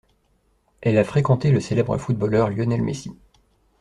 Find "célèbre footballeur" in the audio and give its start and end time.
1.59-2.49